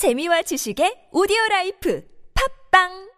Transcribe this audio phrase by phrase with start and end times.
[0.00, 2.02] 재미와 지식의 오디오 life
[2.70, 3.10] 팟빵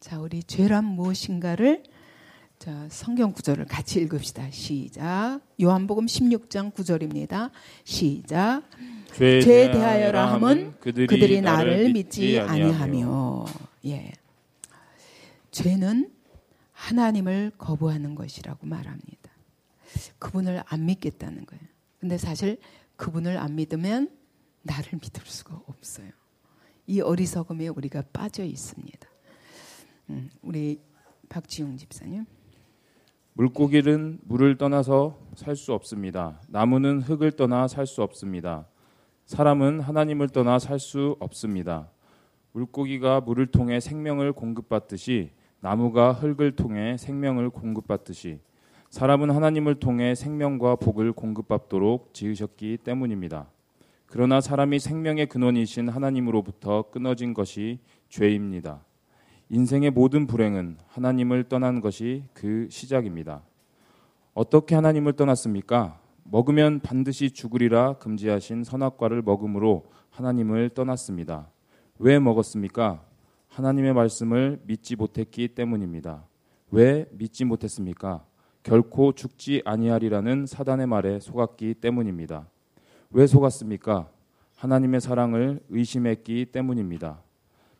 [0.00, 1.82] 자, 우리 죄란 무엇인가를
[2.58, 4.50] 자, 성경 구절을 같이 읽읍시다.
[4.50, 5.40] 시작.
[5.58, 7.50] 요한복음 16장 9절입니다.
[7.84, 8.64] 시작.
[9.14, 9.40] 죄에
[9.70, 13.46] 대하여라 함은 그들이, 그들이 나를 믿지 아니하며.
[13.86, 14.12] 예.
[15.52, 16.12] 죄는
[16.72, 19.30] 하나님을 거부하는 것이라고 말합니다.
[20.18, 21.64] 그분을 안 믿겠다는 거예요.
[21.98, 22.58] 근데 사실
[22.96, 24.17] 그분을 안 믿으면
[24.68, 26.10] 나를 믿을 수가 없어요.
[26.86, 29.08] 이 어리석음에 우리가 빠져 있습니다.
[30.10, 30.80] 음, 우리
[31.28, 32.24] 박지용 집사님.
[33.34, 36.40] 물고기는 물을 떠나서 살 수 없습니다.
[36.48, 38.66] 나무는 흙을 떠나 살 수 없습니다.
[39.26, 41.90] 사람은 하나님을 떠나 살 수 없습니다.
[42.52, 48.40] 물고기가 물을 통해 생명을 공급받듯이 나무가 흙을 통해 생명을 공급받듯이
[48.90, 53.50] 사람은 하나님을 통해 생명과 복을 공급받도록 지으셨기 때문입니다.
[54.10, 57.78] 그러나 사람이 생명의 근원이신 하나님으로부터 끊어진 것이
[58.08, 58.82] 죄입니다.
[59.50, 63.42] 인생의 모든 불행은 하나님을 떠난 것이 그 시작입니다.
[64.32, 66.00] 어떻게 하나님을 떠났습니까?
[66.24, 71.50] 먹으면 반드시 죽으리라 금지하신 선악과를 먹음으로 하나님을 떠났습니다.
[71.98, 73.04] 왜 먹었습니까?
[73.48, 76.24] 하나님의 말씀을 믿지 못했기 때문입니다.
[76.70, 78.24] 왜 믿지 못했습니까?
[78.62, 82.48] 결코 죽지 아니하리라는 사단의 말에 속았기 때문입니다.
[83.10, 84.10] 왜 속았습니까?
[84.56, 87.22] 하나님의 사랑을 의심했기 때문입니다.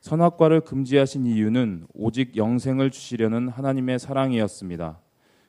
[0.01, 4.99] 선악과를 금지하신 이유는 오직 영생을 주시려는 하나님의 사랑이었습니다.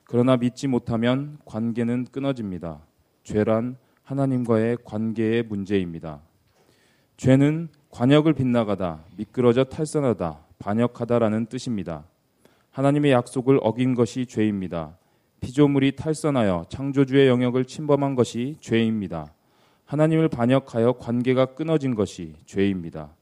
[0.03, 2.81] 그러나 믿지 못하면 관계는 끊어집니다.
[3.23, 6.19] 죄란 하나님과의 관계의 문제입니다.
[7.15, 12.03] 죄는 관역을 빗나가다, 미끄러져 탈선하다, 반역하다라는 뜻입니다.
[12.71, 14.97] 하나님의 약속을 어긴 것이 죄입니다.
[15.39, 19.31] 피조물이 탈선하여 창조주의 영역을 침범한 것이 죄입니다.
[19.89, 23.15] 하나님을 반역하여 관계가 끊어진 것이 죄입니다.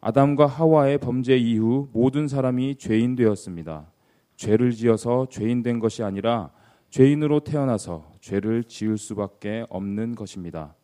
[0.00, 3.86] 아담과 하와의 범죄 이후 모든 사람이 죄인 되었습니다.
[4.34, 6.50] 죄를 지어서 죄인 된 것이 아니라
[6.88, 10.74] 죄인으로 태어나서 죄를 지을 수밖에 없는 것입니다.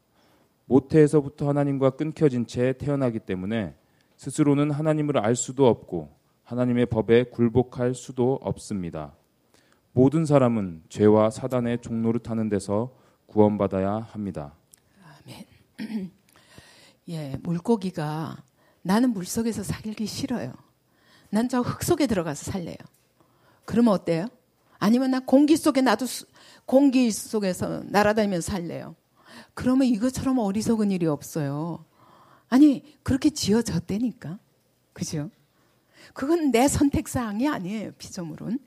[0.67, 3.75] 모태에서부터 하나님과 끊겨진 채 태어나기 때문에
[4.17, 9.17] 스스로는 하나님을 알 수도 없고 하나님의 법에 굴복할 수도 없습니다.
[9.91, 12.95] 모든 사람은 죄와 사단의 종로를 타는 데서
[13.27, 14.55] 구원받아야 합니다.
[17.09, 18.43] 예, 물고기가
[18.83, 20.53] 나는 물 속에서 살기 싫어요.
[21.31, 22.77] 난 저 흙 속에 들어가서 살래요.
[23.65, 24.29] 그러면 어때요?
[24.79, 26.07] 아니면 나 공기 속에 나도
[26.67, 28.95] 공기 속에서 날아다니면서 살래요.
[29.55, 31.85] 그러면 이것처럼 어리석은 일이 없어요.
[32.49, 34.39] 아니, 그렇게 지어졌다니까.
[34.93, 35.31] 그죠?
[36.15, 38.59] 그건 내 선택사항이 아니에요, 피조물은.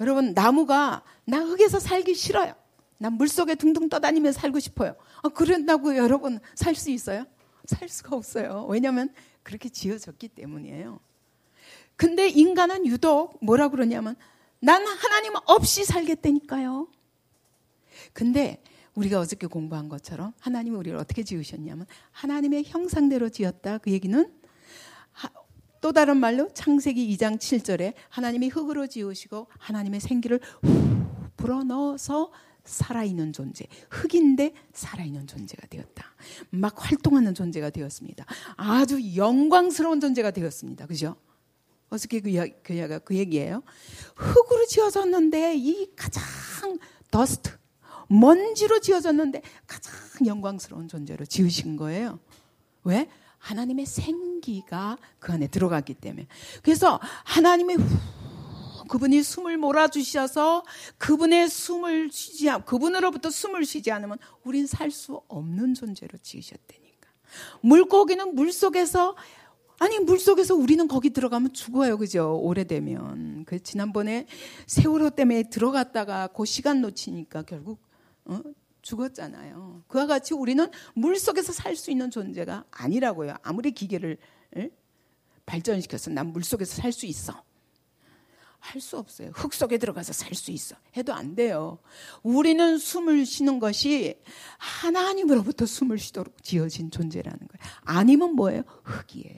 [0.00, 2.54] 여러분, 나무가 나 흙에서 살기 싫어요.
[3.02, 4.94] 난 물속에 둥둥 떠다니며 살고 싶어요.
[5.24, 7.26] 아, 그런다고 여러분 살 수 있어요?
[7.64, 8.64] 살 수가 없어요.
[8.68, 11.00] 왜냐하면 그렇게 지어졌기 때문이에요.
[11.96, 14.14] 근데 인간은 유독 뭐라 그러냐면
[14.60, 16.86] 난 하나님 없이 살겠다니까요.
[18.12, 18.62] 근데
[18.94, 23.78] 우리가 어저께 공부한 것처럼 하나님이 우리를 어떻게 지으셨냐면 하나님의 형상대로 지었다.
[23.78, 24.32] 그 얘기는
[25.80, 31.02] 또 다른 말로 창세기 2장 7절에 하나님이 흙으로 지으시고 하나님의 생기를 후
[31.36, 32.30] 불어넣어서
[32.64, 36.04] 살아있는 존재, 흙인데 살아있는 존재가 되었다.
[36.50, 38.24] 막 활동하는 존재가 되었습니다.
[38.56, 40.86] 아주 영광스러운 존재가 되었습니다.
[40.86, 41.16] 그죠?
[41.90, 43.62] 어떻게 그, 이야, 그, 이야가, 그 얘기예요?
[44.16, 46.78] 흙으로 지어졌는데 이 가장
[47.10, 47.50] 더스트,
[48.08, 49.92] 먼지로 지어졌는데 가장
[50.26, 52.18] 영광스러운 존재로 지으신 거예요.
[52.84, 53.08] 왜?
[53.38, 56.26] 하나님의 생기가 그 안에 들어갔기 때문에.
[56.62, 57.98] 그래서 하나님의 후
[58.92, 60.64] 그분이 숨을 몰아주셔서
[60.98, 67.08] 그분의 숨을 쉬지 않, 그분으로부터 숨을 쉬지 않으면 우린 살 수 없는 존재로 지으셨다니까.
[67.62, 69.16] 물고기는 물 속에서
[69.78, 72.38] 아니 물 속에서 우리는 거기 들어가면 죽어요, 그죠?
[72.42, 74.26] 오래되면 그 지난번에
[74.66, 77.80] 세월호 때문에 들어갔다가 그 시간 놓치니까 결국
[78.26, 78.42] 어?
[78.82, 79.84] 죽었잖아요.
[79.88, 83.36] 그와 같이 우리는 물 속에서 살 수 있는 존재가 아니라고요.
[83.42, 84.18] 아무리 기계를
[84.58, 84.68] 에?
[85.46, 87.42] 발전시켜서 난 물 속에서 살 수 있어.
[88.62, 89.32] 할 수 없어요.
[89.34, 90.76] 흙 속에 들어가서 살 수 있어.
[90.96, 91.78] 해도 안 돼요.
[92.22, 94.20] 우리는 숨을 쉬는 것이
[94.56, 97.72] 하나님으로부터 숨을 쉬도록 지어진 존재라는 거예요.
[97.82, 98.62] 아니면 뭐예요?
[98.84, 99.36] 흙이에요.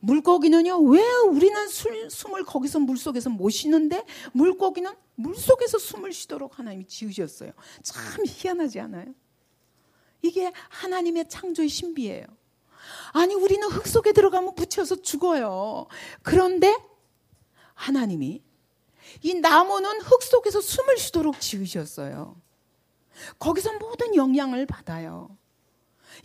[0.00, 6.58] 물고기는요, 왜 우리는 술, 숨을 거기서 물 속에서 못 쉬는데 물고기는 물 속에서 숨을 쉬도록
[6.58, 7.52] 하나님이 지으셨어요.
[7.82, 9.14] 참 희한하지 않아요?
[10.22, 12.26] 이게 하나님의 창조의 신비예요.
[13.12, 15.86] 아니, 우리는 흙 속에 들어가면 붙여서 죽어요.
[16.22, 16.76] 그런데
[17.76, 18.42] 하나님이
[19.22, 22.40] 이 나무는 흙 속에서 숨을 쉬도록 지으셨어요.
[23.38, 25.36] 거기서 모든 영향을 받아요.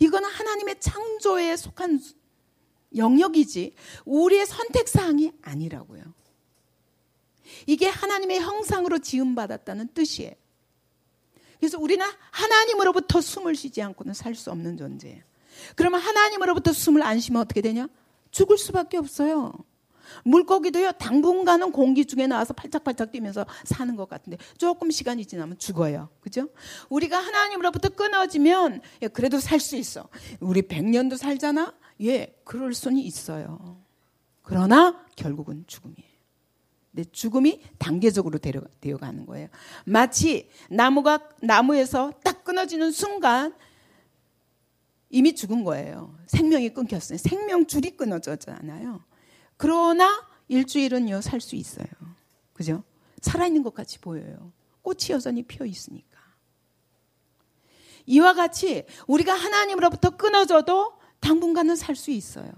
[0.00, 2.00] 이거는 하나님의 창조에 속한
[2.96, 6.02] 영역이지 우리의 선택 사항이 아니라고요.
[7.66, 10.32] 이게 하나님의 형상으로 지음 받았다는 뜻이에요.
[11.60, 15.22] 그래서 우리는 하나님으로부터 숨을 쉬지 않고는 살 수 없는 존재예요.
[15.76, 17.88] 그러면 하나님으로부터 숨을 안 쉬면 어떻게 되냐?
[18.30, 19.52] 죽을 수밖에 없어요.
[20.24, 26.08] 물고기도요, 당분간은 공기 중에 나와서 팔짝팔짝 뛰면서 사는 것 같은데 조금 시간이 지나면 죽어요.
[26.20, 26.48] 그죠?
[26.88, 30.08] 우리가 하나님으로부터 끊어지면 예, 그래도 살 수 있어.
[30.40, 31.72] 우리 100년도 살잖아?
[32.02, 33.80] 예, 그럴 수는 있어요.
[34.42, 36.12] 그러나 결국은 죽음이에요.
[36.90, 39.48] 내 죽음이 단계적으로 되어 가는 거예요.
[39.86, 43.54] 마치 나무가 나무에서 딱 끊어지는 순간
[45.08, 46.16] 이미 죽은 거예요.
[46.26, 47.18] 생명이 끊겼어요.
[47.18, 49.04] 생명 줄이 끊어졌잖아요.
[49.62, 51.86] 그러나 일주일은요 살 수 있어요.
[52.52, 52.82] 그죠?
[53.20, 54.52] 살아있는 것 같이 보여요.
[54.82, 56.18] 꽃이 여전히 피어 있으니까.
[58.06, 62.50] 이와 같이 우리가 하나님으로부터 끊어져도 당분간은 살 수 있어요.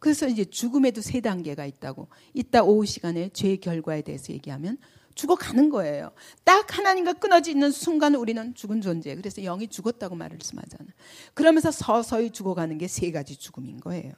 [0.00, 2.08] 그래서 이제 죽음에도 세 단계가 있다고.
[2.32, 4.78] 이따 오후 시간에 죄의 결과에 대해서 얘기하면
[5.14, 6.10] 죽어가는 거예요.
[6.42, 9.16] 딱 하나님과 끊어지는 순간 우리는 죽은 존재예요.
[9.16, 10.92] 그래서 영이 죽었다고 말씀하잖아요.
[11.34, 14.12] 그러면서 서서히 죽어가는 게 세 가지 죽음인 거예요.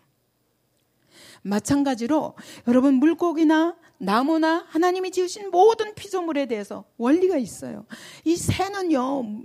[1.47, 2.35] 마찬가지로
[2.67, 7.87] 여러분 물고기나 나무나 하나님이 지으신 모든 피조물에 대해서 원리가 있어요.
[8.25, 9.45] 이 새는요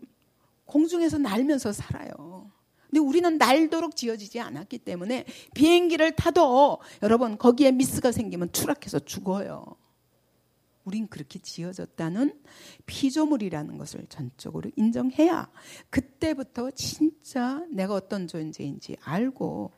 [0.65, 2.51] 공중에서 날면서 살아요.
[2.89, 9.63] 근데 우리는 날도록 지어지지 않았기 때문에 비행기를 타도 여러분 거기에 미스가 생기면 추락해서 죽어요.
[10.83, 12.41] 우린 그렇게 지어졌다는
[12.87, 15.49] 피조물이라는 것을 전적으로 인정해야
[15.89, 19.71] 그때부터 진짜 내가 어떤 존재인지 알고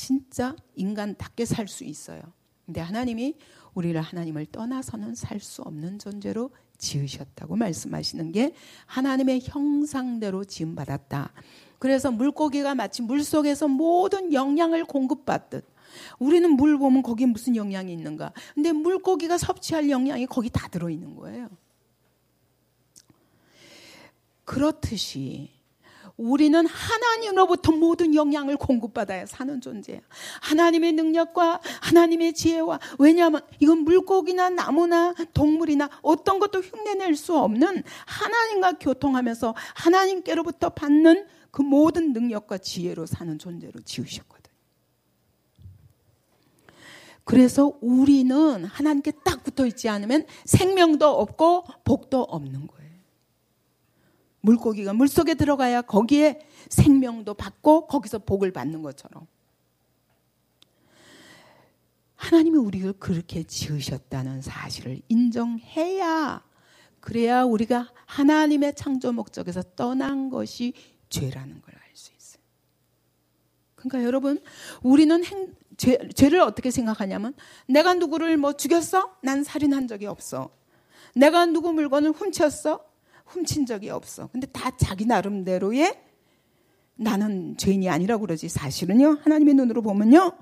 [0.00, 2.22] 진짜 인간답게 살 수 있어요.
[2.64, 3.36] 근데 하나님이
[3.74, 8.54] 우리를 하나님을 떠나서는 살 수 없는 존재로 지으셨다고 말씀하시는 게
[8.86, 11.34] 하나님의 형상대로 지음 받았다.
[11.78, 15.66] 그래서 물고기가 마치 물 속에서 모든 영양을 공급받듯
[16.18, 18.32] 우리는 물 보면 거기에 무슨 영양이 있는가.
[18.54, 21.50] 근데 물고기가 섭취할 영양이 거기 다 들어 있는 거예요.
[24.46, 25.59] 그렇듯이
[26.20, 30.00] 우리는 하나님으로부터 모든 영향을 공급받아야 사는 존재야.
[30.42, 38.72] 하나님의 능력과 하나님의 지혜와 왜냐하면 이건 물고기나 나무나 동물이나 어떤 것도 흉내낼 수 없는 하나님과
[38.72, 44.52] 교통하면서 하나님께로부터 받는 그 모든 능력과 지혜로 사는 존재로 지으셨거든.
[47.24, 52.79] 그래서 우리는 하나님께 딱 붙어 있지 않으면 생명도 없고 복도 없는 거예요.
[54.42, 59.26] 물고기가 물속에 들어가야 거기에 생명도 받고 거기서 복을 받는 것처럼.
[62.16, 66.44] 하나님이 우리를 그렇게 지으셨다는 사실을 인정해야
[67.00, 70.74] 그래야 우리가 하나님의 창조 목적에서 떠난 것이
[71.08, 72.42] 죄라는 걸 알 수 있어요.
[73.74, 74.42] 그러니까 여러분,
[74.82, 77.34] 우리는 행, 죄, 죄를 어떻게 생각하냐면
[77.66, 79.16] 내가 누구를 뭐 죽였어?
[79.22, 80.50] 난 살인한 적이 없어.
[81.14, 82.84] 내가 누구 물건을 훔쳤어?
[83.30, 84.28] 훔친 적이 없어.
[84.28, 85.98] 근데 다 자기 나름대로의
[86.96, 88.48] 나는 죄인이 아니라고 그러지.
[88.48, 89.20] 사실은요.
[89.22, 90.32] 하나님의 눈으로 보면요.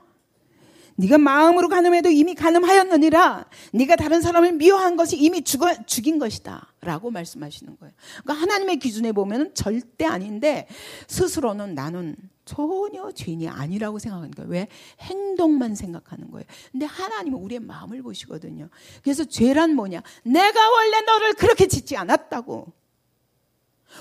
[0.96, 3.46] 네가 마음으로 가늠해도 이미 가늠하였느니라.
[3.72, 7.94] 네가 다른 사람을 미워한 것이 이미 죽어, 죽인 것이다라고 말씀하시는 거예요.
[8.24, 10.66] 그러니까 하나님의 기준에 보면 절대 아닌데
[11.06, 14.50] 스스로는 나는 전혀 죄인이 아니라고 생각하는 거예요.
[14.50, 14.68] 왜?
[15.00, 16.46] 행동만 생각하는 거예요.
[16.72, 18.68] 근데 하나님은 우리의 마음을 보시거든요.
[19.04, 20.02] 그래서 죄란 뭐냐?
[20.24, 22.72] 내가 원래 너를 그렇게 짓지 않았다고.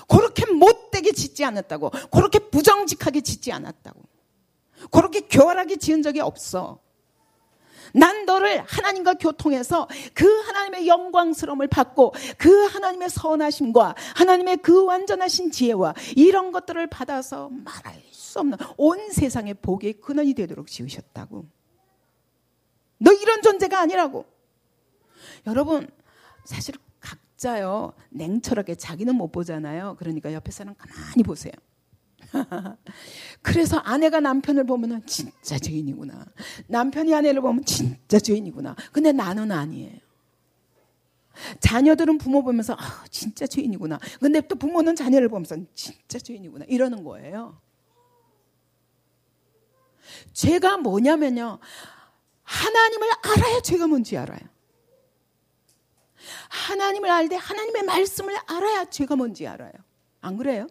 [0.08, 1.90] 그렇게 못되게 짓지 않았다고.
[2.10, 4.00] 그렇게 부정직하게 짓지 않았다고.
[4.90, 6.80] 그렇게 교활하게 지은 적이 없어.
[7.94, 15.94] 난 너를 하나님과 교통해서 그 하나님의 영광스러움을 받고 그 하나님의 선하심과 하나님의 그 완전하신 지혜와
[16.16, 21.46] 이런 것들을 받아서 말할 수 없는 온 세상의 복의 근원이 되도록 지으셨다고.
[22.98, 24.26] 너 이런 존재가 아니라고.
[25.46, 25.88] 여러분,
[26.44, 26.74] 사실
[27.38, 29.96] 각자요, 냉철하게 자기는 못 보잖아요.
[29.98, 31.52] 그러니까 옆에 사람 가만히 보세요.
[33.42, 36.26] 그래서 아내가 남편을 보면 진짜 죄인이구나.
[36.66, 38.74] 남편이 아내를 보면 진짜 죄인이구나.
[38.92, 39.98] 근데 나는 아니에요.
[41.60, 44.00] 자녀들은 부모 보면서 아, 진짜 죄인이구나.
[44.18, 46.64] 근데 또 부모는 자녀를 보면서 진짜 죄인이구나.
[46.68, 47.60] 이러는 거예요.
[50.32, 51.60] 죄가 뭐냐면요.
[52.42, 54.57] 하나님을 알아야 죄가 뭔지 알아요.
[56.48, 59.72] 하나님을 알되 하나님의 말씀을 알아야 죄가 뭔지 알아요.
[60.20, 60.66] 안 그래요?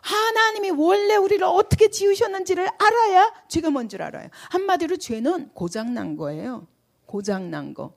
[0.00, 4.28] 하나님이 원래 우리를 어떻게 지으셨는지를 알아야 죄가 뭔지를 알아요.
[4.50, 6.66] 한마디로 죄는 고장난 거예요.
[7.06, 7.94] 고장난 거.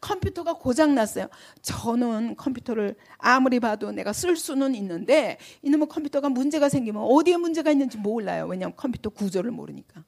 [0.00, 1.26] 컴퓨터가 고장 났어요.
[1.62, 7.98] 저는 컴퓨터를 아무리 봐도 내가 쓸 수는 있는데 이놈의 컴퓨터가 문제가 생기면 어디에 문제가 있는지
[7.98, 8.46] 몰라요.
[8.46, 10.04] 왜냐하면 컴퓨터 구조를 모르니까.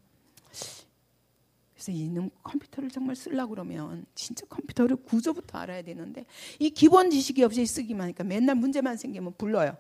[1.87, 6.27] 그래서 이놈 컴퓨터를 정말 쓰려고 그러면 진짜 컴퓨터를 구조부터 알아야 되는데
[6.59, 9.77] 이 기본 지식이 없이 쓰기만 하니까 맨날 문제만 생기면 불러요.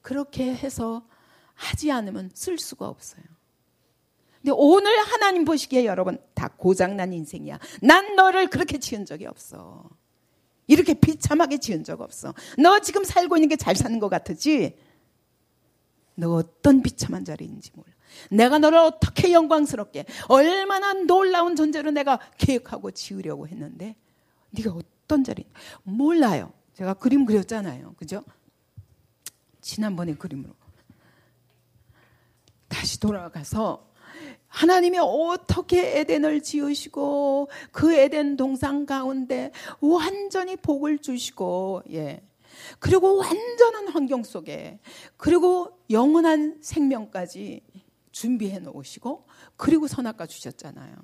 [0.00, 1.06] 그렇게 해서
[1.52, 3.22] 하지 않으면 쓸 수가 없어요.
[4.40, 7.58] 근데 오늘 하나님 보시기에 여러분 다 고장난 인생이야.
[7.82, 9.90] 난 너를 그렇게 지은 적이 없어.
[10.66, 12.32] 이렇게 비참하게 지은 적 없어.
[12.56, 14.78] 너 지금 살고 있는 게 잘 사는 것 같으지?
[16.14, 17.97] 너 어떤 비참한 자리인지 몰라.
[18.30, 23.96] 내가 너를 어떻게 영광스럽게 얼마나 놀라운 존재로 내가 계획하고 지으려고 했는데
[24.50, 25.44] 네가 어떤 자리
[25.82, 26.52] 몰라요.
[26.74, 27.94] 제가 그림 그렸잖아요.
[27.96, 28.24] 그죠?
[29.60, 30.54] 지난번에 그림으로
[32.68, 33.88] 다시 돌아가서
[34.46, 42.22] 하나님이 어떻게 에덴을 지으시고 그 에덴 동상 가운데 완전히 복을 주시고 예.
[42.78, 44.78] 그리고 완전한 환경 속에
[45.16, 47.62] 그리고 영원한 생명까지
[48.10, 50.96] 준비해 놓으시고 그리고 선악과 주셨잖아요.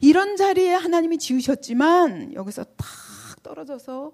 [0.00, 4.12] 이런 자리에 하나님이 지으셨지만 여기서 탁 떨어져서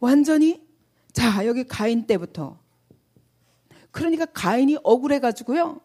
[0.00, 0.66] 완전히
[1.12, 2.58] 자 여기 가인 때부터
[3.90, 5.80] 그러니까 가인이 억울해 가지고요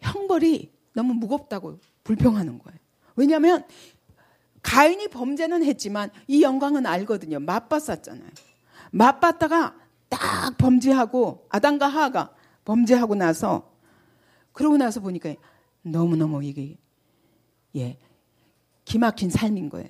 [0.00, 2.78] 형벌이 너무 무겁다고 불평하는 거예요.
[3.16, 3.64] 왜냐하면
[4.62, 7.40] 가인이 범죄는 했지만 이 영광은 알거든요.
[7.40, 8.30] 맛봤었잖아요.
[8.90, 9.76] 맛봤다가
[10.08, 12.34] 딱 범죄하고 아담과 하하가
[12.66, 13.72] 범죄하고 나서
[14.52, 15.34] 그러고 나서 보니까
[15.82, 16.76] 너무너무 이게
[17.74, 17.96] 예
[18.84, 19.88] 기막힌 삶인 거예요.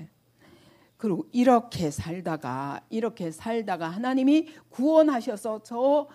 [0.96, 6.08] 그리고 이렇게 살다가 이렇게 살다가 하나님이 구원하셔서 저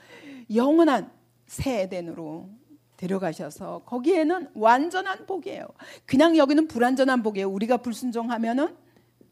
[0.53, 1.11] 영원한
[1.47, 2.49] 새 에덴으로
[2.97, 5.67] 데려가셔서 거기에는 완전한 복이에요.
[6.05, 7.49] 그냥 여기는 불완전한 복이에요.
[7.49, 8.75] 우리가 불순종하면은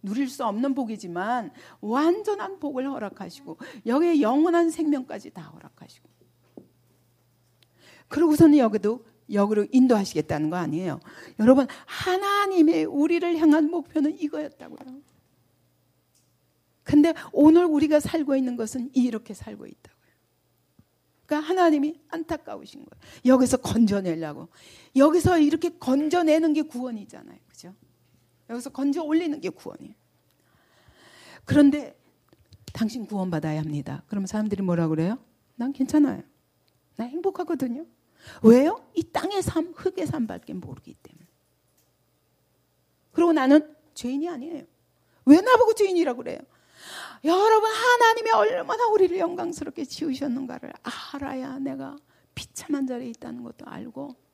[0.02, 5.79] 누릴 수 없는 복이지만 완전한 복을 허락하시고 여기에 영원한 생명까지 다 허락하시고
[8.10, 11.00] 그러고서는 여기도 역으로 인도하시겠다는 거 아니에요.
[11.39, 15.01] 여러분 하나님의 우리를 향한 목표는 이거였다고요.
[16.84, 19.94] 근데 오늘 우리가 살고 있는 것은 이렇게 살고 있다.
[21.28, 23.01] 그러니까 하나님이 안타까우신 거예요.
[23.25, 24.50] 여기서 건져내려고.
[24.96, 27.38] 여기서 이렇게 건져내는 게 구원이잖아요.
[27.48, 27.75] 그죠?
[28.50, 29.94] 여기서 건져 올리는 게 구원이에요.
[31.46, 31.96] 그런데
[32.74, 34.01] 당신 구원받아야 합니다.
[34.08, 35.20] 그러면 사람들이 뭐라 그래요?
[35.56, 36.24] 난 괜찮아요.
[36.96, 37.86] 나 행복하거든요.
[38.44, 38.86] 왜요?
[38.94, 41.28] 이 땅의 삶, 흙의 삶밖에 모르기 때문에.
[43.12, 44.64] 그리고 나는 죄인이 아니에요.
[45.26, 46.40] 왜 나보고 죄인이라고 그래요?
[47.26, 50.72] 여러분 하나님이 얼마나 우리를 영광스럽게 지으셨는가를
[51.14, 51.98] 알아야 내가
[52.34, 54.29] 비참한 자리에 있다는 것도 알고 예?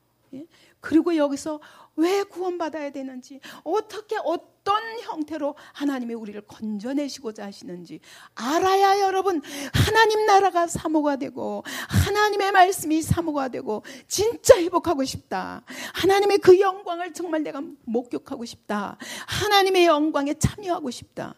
[0.79, 1.59] 그리고 여기서
[1.95, 7.99] 왜 구원받아야 되는지 어떻게 어떤 형태로 하나님이 우리를 건져내시고자 하시는지
[8.35, 9.41] 알아야 여러분
[9.73, 15.63] 하나님 나라가 사모가 되고 하나님의 말씀이 사모가 되고 진짜 회복하고 싶다.
[15.93, 18.97] 하나님의 그 영광을 정말 내가 목격하고 싶다.
[19.27, 21.35] 하나님의 영광에 참여하고 싶다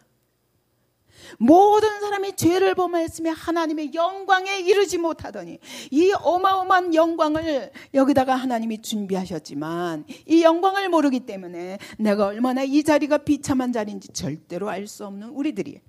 [1.38, 5.58] 모든 사람이 죄를 범하였으며 하나님의 영광에 이르지 못하더니
[5.90, 13.72] 이 어마어마한 영광을 여기다가 하나님이 준비하셨지만 이 영광을 모르기 때문에 내가 얼마나 이 자리가 비참한
[13.72, 15.80] 자리인지 절대로 알 수 없는 우리들이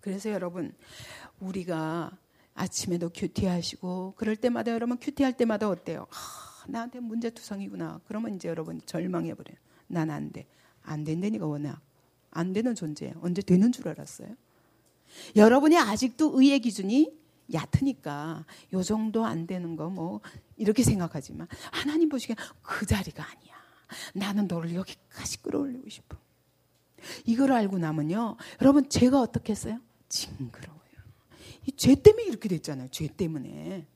[0.00, 0.72] 그래서 여러분
[1.40, 2.12] 우리가
[2.54, 6.06] 아침에도 큐티하시고 그럴 때마다 여러분 큐티할 때마다 어때요?
[6.10, 8.00] 아, 나한테 문제투성이구나.
[8.06, 9.56] 그러면 이제 여러분 절망해 버려요.
[9.88, 10.46] 난 안 돼.
[10.82, 11.80] 안 된다니까 워낙.
[12.34, 13.14] 안 되는 존재예요.
[13.22, 14.28] 언제 되는 줄 알았어요?
[15.36, 17.16] 여러분이 아직도 의의 기준이
[17.52, 20.20] 얕으니까 요 정도 안 되는 거 뭐
[20.56, 23.54] 이렇게 생각하지만 하나님 보시기에 그 자리가 아니야.
[24.14, 26.16] 나는 너를 여기까지 끌어올리고 싶어.
[27.26, 28.36] 이걸 알고 나면요.
[28.62, 29.78] 여러분 죄가 어떻게 했어요?
[30.08, 30.80] 징그러워요.
[31.66, 32.88] 이 죄 때문에 이렇게 됐잖아요.
[32.90, 33.86] 죄 때문에.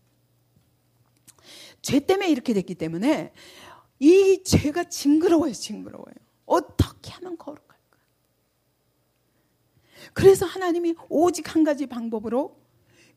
[1.83, 3.33] 죄 때문에 이렇게 됐기 때문에
[3.99, 5.53] 이 죄가 징그러워요.
[5.53, 6.15] 징그러워요.
[6.47, 7.68] 어떻게 하면 거룩
[10.19, 12.61] 그래서 하나님이 오직 한 가지 방법으로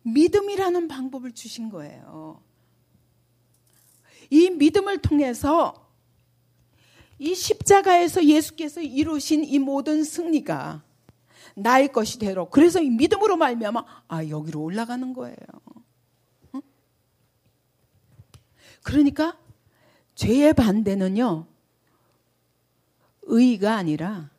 [0.04, 2.44] 믿음이라는 방법을 주신 거예요.
[4.30, 5.90] 이 믿음을 통해서
[7.18, 10.84] 이 십자가에서 예수께서 이루신 이 모든 승리가
[11.56, 15.36] 나의 것이 되로 그래서 이 믿음으로 말미암아 아 여기로 올라가는 거예요.
[18.84, 19.40] 그러니까
[20.14, 21.48] 죄의 반대는요
[23.24, 24.31] 의가 아니라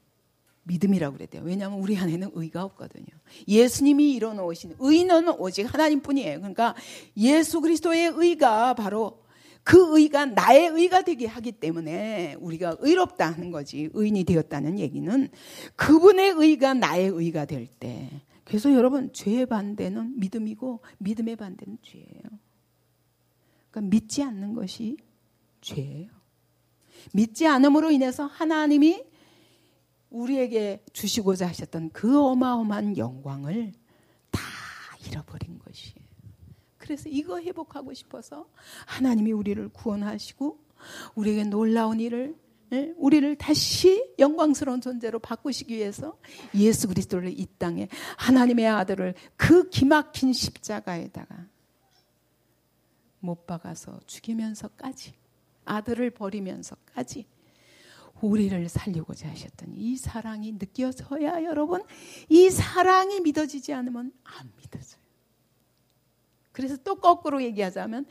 [0.64, 1.42] 믿음이라고 그랬대요.
[1.44, 3.06] 왜냐하면 우리 안에는 의가 없거든요.
[3.48, 6.38] 예수님이 이뤄놓으신 의는 오직 하나님뿐이에요.
[6.38, 6.74] 그러니까
[7.16, 9.22] 예수 그리스도의 의가 바로
[9.64, 13.90] 그 의가 나의 의가 되게 하기 때문에 우리가 의롭다 하는 거지.
[13.92, 15.28] 의인이 되었다는 얘기는
[15.76, 18.08] 그분의 의가 나의 의가 될 때.
[18.44, 22.22] 그래서 여러분, 죄의 반대는 믿음이고 믿음의 반대는 죄예요.
[23.70, 24.96] 그러니까 믿지 않는 것이
[25.60, 26.10] 죄예요.
[27.12, 29.04] 믿지 않음으로 인해서 하나님이
[30.12, 33.72] 우리에게 주시고자 하셨던 그 어마어마한 영광을
[34.30, 34.40] 다
[35.06, 36.06] 잃어버린 것이에요.
[36.76, 38.46] 그래서 이거 회복하고 싶어서
[38.86, 40.58] 하나님이 우리를 구원하시고
[41.14, 42.36] 우리에게 놀라운 일을
[42.72, 46.18] 예, 우리를 다시 영광스러운 존재로 바꾸시기 위해서
[46.54, 51.46] 예수 그리스도를 이 땅에 하나님의 아들을 그 기막힌 십자가에다가
[53.20, 55.14] 못 박아서 죽이면서까지
[55.66, 57.26] 아들을 버리면서까지
[58.22, 61.84] 우리를 살리고자 하셨던 이 사랑이 느껴져야 여러분
[62.28, 65.02] 이 사랑이 믿어지지 않으면 안 믿어져요.
[66.52, 68.06] 그래서 또 거꾸로 얘기하자면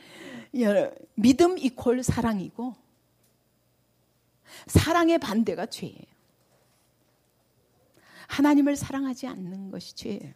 [1.14, 2.74] 믿음 이퀄 사랑이고
[4.66, 6.12] 사랑의 반대가 죄예요.
[8.28, 10.34] 하나님을 사랑하지 않는 것이 죄예요.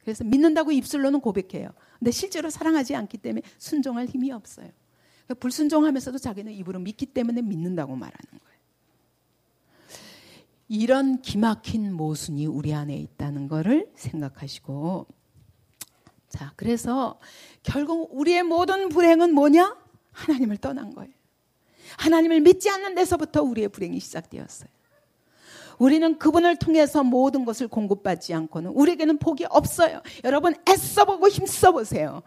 [0.00, 1.70] 그래서 믿는다고 입술로는 고백해요.
[1.98, 4.70] 근데 실제로 사랑하지 않기 때문에 순종할 힘이 없어요.
[5.34, 8.60] 불순종하면서도 자기는 입으로 믿기 때문에 믿는다고 말하는 거예요.
[10.68, 15.06] 이런 기막힌 모순이 우리 안에 있다는 것을 생각하시고
[16.28, 17.18] 자, 그래서
[17.62, 19.76] 결국 우리의 모든 불행은 뭐냐?
[20.12, 21.12] 하나님을 떠난 거예요.
[21.98, 24.70] 하나님을 믿지 않는 데서부터 우리의 불행이 시작되었어요.
[25.78, 30.02] 우리는 그분을 통해서 모든 것을 공급받지 않고는 우리에게는 복이 없어요.
[30.24, 32.22] 여러분 애써보고 힘써보세요.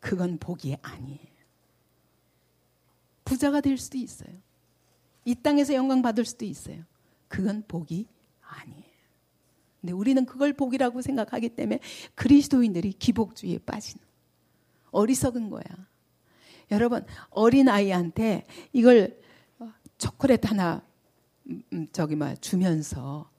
[0.00, 1.35] 그건 복이 아니에요.
[3.26, 4.30] 부자가 될 수도 있어요.
[5.26, 6.84] 이 땅에서 영광 받을 수도 있어요.
[7.28, 8.06] 그건 복이
[8.40, 8.84] 아니에요.
[9.80, 11.80] 근데 우리는 그걸 복이라고 생각하기 때문에
[12.14, 14.02] 그리스도인들이 기복주의에 빠지는
[14.92, 15.62] 어리석은 거야.
[16.70, 19.20] 여러분 어린 아이한테 이걸
[19.98, 20.82] 초콜릿 하나
[21.48, 23.30] 음, 음, 저기 뭐 주면서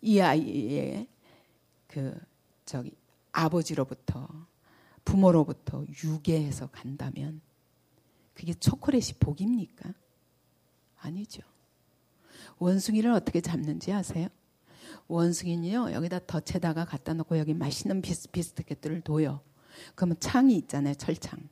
[0.00, 1.06] 이 아이의
[1.86, 2.18] 그
[2.64, 2.94] 저기
[3.32, 4.28] 아버지로부터
[5.04, 7.40] 부모로부터 유괴해서 간다면
[8.34, 9.92] 그게 초콜릿이 복입니까?
[10.98, 11.42] 아니죠.
[12.58, 14.28] 원숭이를 어떻게 잡는지 아세요?
[15.08, 19.40] 원숭이는요 여기다 덫에다가 갖다 놓고 여기 맛있는 비스켓들을 둬요.
[19.94, 21.48] 그러면 창이 있잖아요 철창.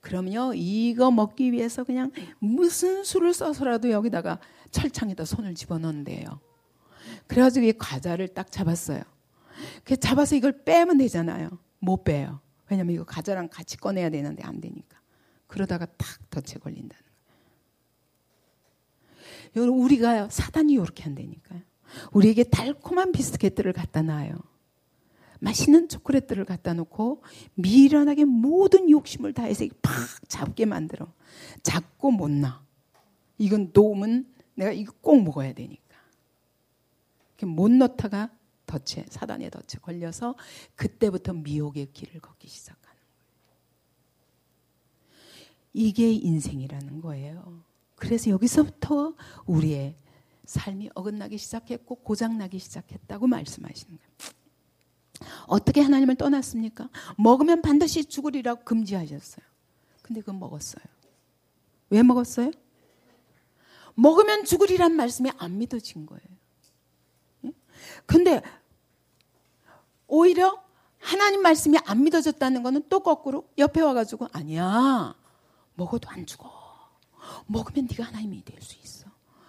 [0.00, 4.38] 그러면요 이거 먹기 위해서 그냥 무슨 수를 써서라도 여기다가
[4.70, 6.40] 철창에다 손을 집어넣는데요.
[7.26, 9.02] 그래가지고 이 과자를 딱 잡았어요.
[9.84, 11.50] 그 잡아서 이걸 빼면 되잖아요.
[11.78, 12.40] 못 빼요.
[12.70, 14.99] 왜냐면 이거 과자랑 같이 꺼내야 되는데 안 되니까.
[15.50, 17.40] 그러다가 탁 덫에 걸린다는 거예요.
[19.56, 21.60] 여러분 우리가 사단이 이렇게 한다니까요.
[22.12, 24.38] 우리에게 달콤한 비스켓들을 갖다 놔요.
[25.40, 29.92] 맛있는 초콜릿들을 갖다 놓고 미련하게 모든 욕심을 다해서 팍
[30.28, 31.12] 잡게 만들어.
[31.64, 32.64] 잡고 못 나.
[33.38, 35.96] 이건 놓으면 내가 이거 꼭 먹어야 되니까.
[37.46, 38.30] 못 넣다가
[38.66, 40.36] 덫에 사단의 덫에 걸려서
[40.76, 42.79] 그때부터 미혹의 길을 걷기 거예요.
[45.72, 47.62] 이게 인생이라는 거예요.
[47.96, 49.14] 그래서 여기서부터
[49.46, 49.94] 우리의
[50.44, 54.10] 삶이 어긋나기 시작했고 고장나기 시작했다고 말씀하시는 거예요.
[55.46, 56.88] 어떻게 하나님을 떠났습니까?
[57.16, 59.44] 먹으면 반드시 죽으리라고 금지하셨어요.
[60.02, 60.82] 근데 그건 먹었어요.
[61.90, 62.50] 왜 먹었어요?
[63.94, 66.24] 먹으면 죽으리란 말씀이 안 믿어진 거예요.
[68.06, 68.42] 근데
[70.06, 70.62] 오히려
[70.98, 75.14] 하나님 말씀이 안 믿어졌다는 거는 또 거꾸로 옆에 와가지고 아니야
[75.80, 76.50] 먹어도 안 죽어
[77.46, 79.08] 먹으면 네가 하나님이 될 수 있어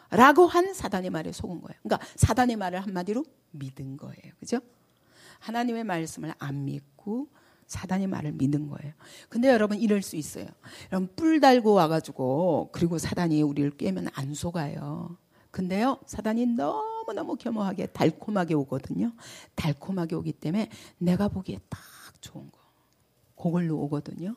[0.10, 4.60] 라고 한 사단의 말에 속은 거예요 그러니까 사단의 말을 한마디로 믿은 거예요 그죠
[5.40, 7.28] 하나님의 말씀을 안 믿고
[7.66, 8.94] 사단의 말을 믿는 거예요.
[9.30, 10.46] 근데 여러분 이럴 수 있어요.
[10.92, 15.18] 여러분 뿔 달고 와가지고 그리고 사단이 우리를 깨면 안 속아요.
[15.52, 19.14] 근데요 사단이 너무너무 겸허하게 달콤하게 오거든요.
[19.56, 21.80] 달콤하게 오기 때문에 내가 보기에 딱
[22.20, 22.60] 좋은 거
[23.42, 24.36] 그걸로 오거든요.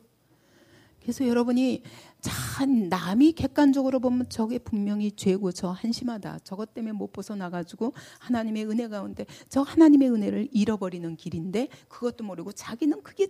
[1.05, 1.83] 그래서 여러분이
[2.19, 6.39] 참 남이 객관적으로 보면 저게 분명히 죄고 저 한심하다.
[6.39, 13.03] 저것 때문에 못 벗어나가지고 하나님의 은혜 가운데 저 하나님의 은혜를 잃어버리는 길인데 그것도 모르고 자기는
[13.03, 13.27] 그게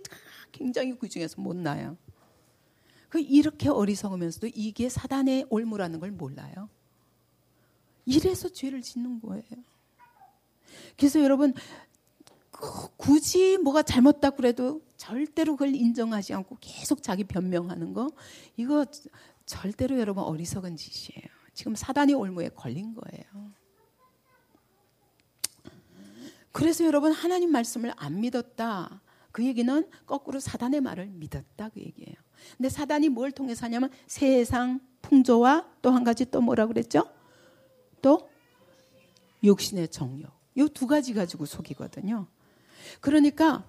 [0.52, 1.98] 굉장히 그 중에서 못 나요.
[3.10, 6.70] 그 이렇게 어리석으면서도 이게 사단의 올무라는 걸 몰라요.
[8.06, 9.44] 이래서 죄를 짓는 거예요.
[10.96, 11.52] 그래서 여러분
[12.96, 18.10] 굳이 뭐가 잘못다 그래도 절대로 그걸 인정하지 않고 계속 자기 변명하는 거
[18.56, 18.86] 이거
[19.44, 21.26] 절대로 여러분 어리석은 짓이에요.
[21.52, 23.52] 지금 사단이 올무에 걸린 거예요.
[26.52, 29.02] 그래서 여러분 하나님 말씀을 안 믿었다.
[29.30, 32.14] 그 얘기는 거꾸로 사단의 말을 믿었다 그 얘기예요.
[32.56, 37.04] 근데 사단이 뭘 통해서 하냐면 세상 풍조와 또 한 가지 또 뭐라 그랬죠?
[38.00, 38.28] 또
[39.44, 40.30] 욕심의 정욕.
[40.54, 42.26] 이두 가지 가지고 속이거든요.
[43.00, 43.64] 그러니까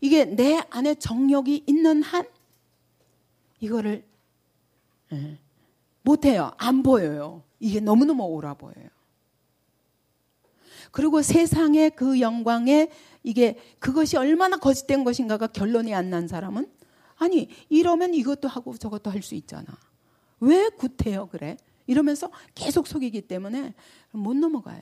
[0.00, 2.26] 이게 내 안에 정욕이 있는 한
[3.60, 4.04] 이거를
[5.12, 5.38] 예,
[6.02, 6.52] 못해요.
[6.58, 7.42] 안 보여요.
[7.60, 8.88] 이게 너무너무 오라 보여요.
[10.92, 12.90] 그리고 세상의 그 영광에
[13.22, 16.70] 이게 그것이 얼마나 거짓된 것인가가 결론이 안 난 사람은
[17.16, 19.66] 아니 이러면 이것도 하고 저것도 할 수 있잖아.
[20.40, 21.56] 왜 구태요 그래?
[21.86, 23.74] 이러면서 계속 속이기 때문에
[24.12, 24.80] 못 넘어가요.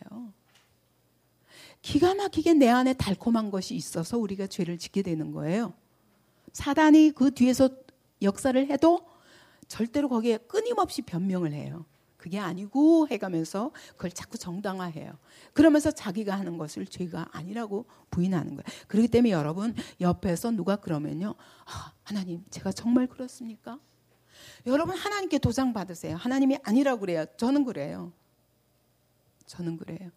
[1.87, 5.72] 기가 막히게 내 안에 달콤한 것이 있어서 우리가 죄를 짓게 되는 거예요.
[6.53, 7.70] 사단이 그 뒤에서
[8.22, 9.07] 역사를 해도
[9.68, 11.87] 절대로 거기에 끊임없이 변명을 해요.
[12.16, 15.16] 그게 아니고 해가면서 그걸 자꾸 정당화해요.
[15.53, 18.64] 그러면서 자기가 하는 것을 죄가 아니라고 부인하는 거예요.
[18.88, 21.37] 그렇기 때문에 여러분 옆에서 누가 그러면요.
[21.66, 23.79] 아, 하나님 제가 정말 그렇습니까?
[24.66, 26.16] 여러분 하나님께 도장 받으세요.
[26.16, 27.27] 하나님이 아니라고 그래요.
[27.37, 28.12] 저는 그래요.
[29.46, 30.11] 저는 그래요.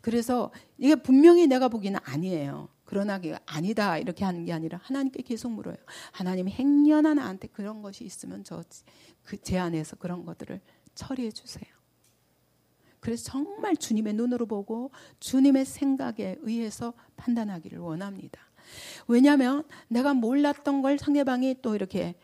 [0.00, 2.68] 그래서 이게 분명히 내가 보기는 아니에요.
[2.84, 5.76] 그러나 아니다 이렇게 하는 게 아니라 하나님께 계속 물어요.
[6.12, 10.60] 하나님이 행여나 나한테 그런 것이 있으면 저그제 안에서 그런 것들을
[10.94, 11.66] 처리해 주세요.
[13.00, 18.40] 그래서 정말 주님의 눈으로 보고 주님의 생각에 의해서 판단하기를 원합니다.
[19.06, 22.14] 왜냐하면 내가 몰랐던 걸 상대방이 또 이렇게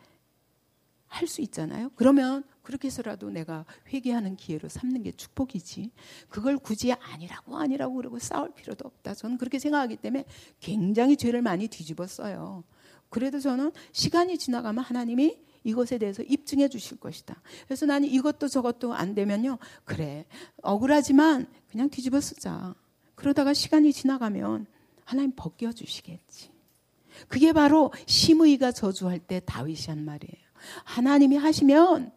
[1.15, 1.91] 할 수 있잖아요.
[1.95, 5.91] 그러면 그렇게 해서라도 내가 회개하는 기회로 삼는 게 축복이지.
[6.29, 9.15] 그걸 굳이 아니라고 아니라고 그러고 싸울 필요도 없다.
[9.15, 10.25] 저는 그렇게 생각하기 때문에
[10.61, 12.65] 굉장히 죄를 많이 뒤집었어요.
[13.11, 17.41] 그래도 저는 시간이 지나가면 하나님이 이것에 대해서 입증해 주실 것이다.
[17.67, 19.59] 그래서 나는 이것도 저것도 안 되면요.
[19.85, 20.27] 그래.
[20.63, 22.75] 억울하지만 그냥 뒤집어 쓰자.
[23.15, 24.67] 그러다가 시간이 지나가면
[25.05, 26.51] 하나님 벗겨 주시겠지.
[27.29, 30.44] 그게 바로 심의가 저주할 때 다윗이 한 말이에요.
[30.85, 32.13] 하나님이 하시면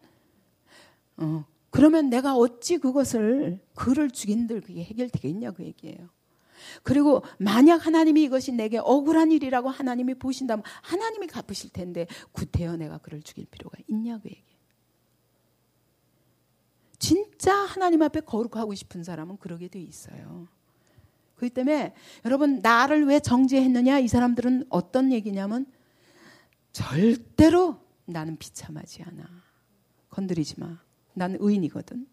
[1.17, 6.09] 어, 그러면 내가 어찌 그것을 그를 죽인들 그게 해결되겠냐 그 얘기예요.
[6.83, 13.21] 그리고 만약 하나님이 이것이 내게 억울한 일이라고 하나님이 보신다면 하나님이 갚으실 텐데 구태여 내가 그를
[13.21, 14.43] 죽일 필요가 있냐 그 얘기.
[16.99, 20.47] 진짜 하나님 앞에 거룩하고 싶은 사람은 그러게 돼 있어요.
[21.35, 21.93] 그렇기 때문에
[22.25, 25.67] 여러분 나를 왜 정죄했느냐 이 사람들은 어떤 얘기냐면
[26.71, 29.25] 절대로 나는 비참하지 않아.
[30.09, 30.79] 건드리지 마.
[31.13, 32.07] 나는 의인이거든.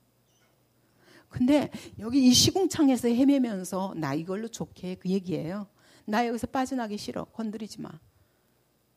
[1.29, 5.67] 근데 여기 이 시궁창에서 헤매면서 나 이걸로 좋게 그 얘기예요.
[6.05, 7.25] 나 여기서 빠져나기 싫어.
[7.25, 7.91] 건드리지 마.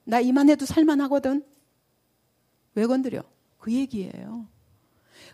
[0.03, 1.45] 나 이만해도 살만하거든.
[2.75, 3.23] 왜 건드려?
[3.57, 4.47] 그 얘기예요.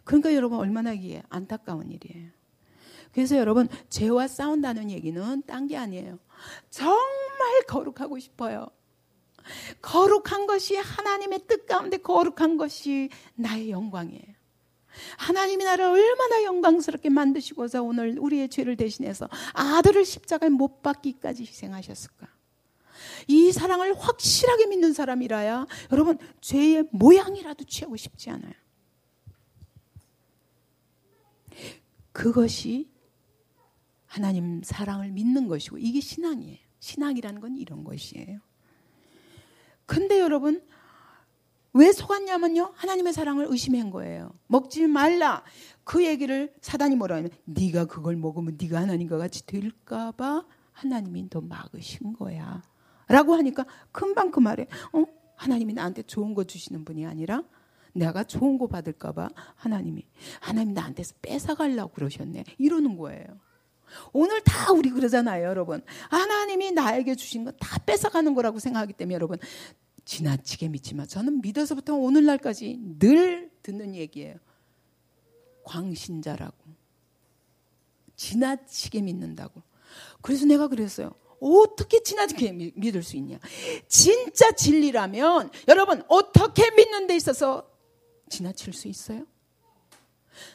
[0.04, 2.32] 그러니까 여러분 얼마나 이게 안타까운 일이에요.
[3.12, 6.20] 그래서 여러분 죄와 싸운다는 얘기는 딴 게 아니에요.
[6.70, 8.68] 정말 거룩하고 싶어요.
[9.82, 14.34] 거룩한 것이 하나님의 뜻 가운데 거룩한 것이 나의 영광이에요.
[15.18, 22.28] 하나님이 나를 얼마나 영광스럽게 만드시고서 오늘 우리의 죄를 대신해서 아들을 십자가에 못 박기까지 희생하셨을까?
[23.28, 28.54] 이 사랑을 확실하게 믿는 사람이라야 여러분 죄의 모양이라도 취하고 싶지 않아요.
[32.12, 32.90] 그것이
[34.06, 36.60] 하나님 사랑을 믿는 것이고 이게 신앙이에요.
[36.80, 38.40] 신앙이라는 건 이런 것이에요.
[39.94, 40.62] 근데 여러분
[41.74, 42.72] 왜 속았냐면요.
[42.76, 44.32] 하나님의 사랑을 의심한 거예요.
[44.48, 45.44] 먹지 말라.
[45.84, 51.42] 그 얘기를 사단이 뭐라 하면 네가 그걸 먹으면 네가 하나님과 같이 될까 봐 하나님이 더
[51.42, 52.62] 막으신 거야.
[53.08, 55.06] 라고 하니까 금방 그 말에 어?
[55.36, 57.44] 하나님이 나한테 좋은 거 주시는 분이 아니라
[57.94, 60.08] 내가 좋은 거 받을까 봐 하나님이
[60.40, 62.46] 하나님 나한테서 뺏어 가려고 그러셨네.
[62.58, 63.26] 이러는 거예요.
[64.12, 65.84] 오늘 다 우리 그러잖아요, 여러분.
[66.10, 69.38] 하나님이 나에게 주신 거 다 뺏어가는 거라고 생각하기 때문에 여러분
[70.06, 74.36] 지나치게 믿지만 저는 믿어서부터 오늘날까지 늘 듣는 얘기예요.
[75.64, 76.58] 광신자라고.
[78.16, 79.62] 지나치게 믿는다고.
[80.22, 81.14] 그래서 내가 그랬어요.
[81.40, 83.38] 어떻게 지나치게 믿을 수 있냐?
[83.88, 87.70] 진짜 진리라면 여러분 어떻게 믿는 데 있어서
[88.30, 89.26] 지나칠 수 있어요?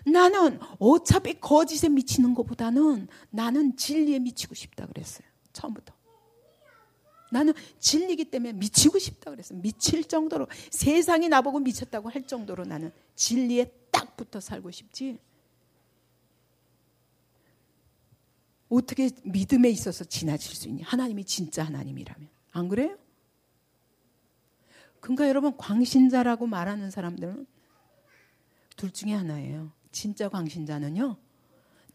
[0.06, 5.26] 나는 어차피 거짓에 미치는 것보다는 나는 진리에 미치고 싶다 그랬어요.
[5.52, 5.97] 처음부터.
[7.30, 9.60] 나는 진리기 때문에 미치고 싶다 그랬어요.
[9.60, 15.18] 미칠 정도로 세상이 나보고 미쳤다고 할 정도로 나는 진리에 딱 붙어 살고 싶지.
[18.68, 20.84] 어떻게 믿음에 있어서 지나칠 수 있냐?
[20.86, 22.28] 하나님이 진짜 하나님이라면.
[22.52, 22.98] 안 그래요?
[25.00, 27.46] 그러니까 여러분 광신자라고 말하는 사람들은
[28.76, 29.72] 둘 중에 하나예요.
[29.90, 31.16] 진짜 광신자는요.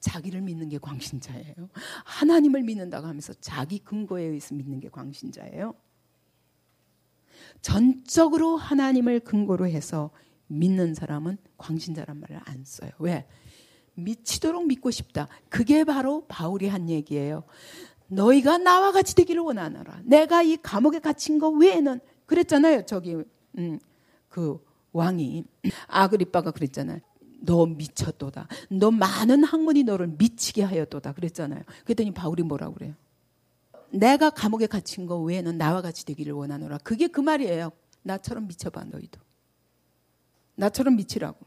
[0.04, 1.70] 자기를 믿는 게 광신자예요.
[2.04, 5.74] 하나님을 믿는다고 하면서 자기 근거에 의해서 믿는 게 광신자예요.
[7.62, 10.12] 전적으로 하나님을 근거로 해서
[10.48, 12.92] 믿는 사람은 광신자란 말을 안 써요.
[13.00, 13.26] 왜?
[13.94, 15.30] 미치도록 믿고 싶다.
[15.48, 17.44] 그게 바로 바울이 한 얘기예요.
[18.08, 20.02] 너희가 나와 같이 되기를 원하노라.
[20.04, 22.86] 내가 이 감옥에 갇힌 거 외에는 그랬잖아요.
[22.88, 23.24] 저기
[23.58, 23.80] 음,
[24.28, 24.60] 그
[24.92, 25.46] 왕이
[25.88, 27.00] 아그리빠가 그랬잖아요.
[27.45, 28.47] 너 미쳤도다.
[28.71, 31.13] 너 많은 학문이 너를 미치게 하였도다.
[31.13, 31.62] 그랬잖아요.
[31.84, 32.95] 그랬더니 바울이 뭐라고 그래요?
[33.91, 36.79] 내가 감옥에 갇힌 거 외에는 나와 같이 되기를 원하노라.
[36.79, 37.71] 그게 그 말이에요.
[38.01, 39.19] 나처럼 미쳐봐 너희도.
[40.56, 41.45] 나처럼 미치라고.